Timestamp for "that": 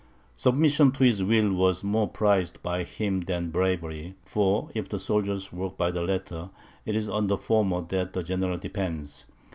7.81-8.13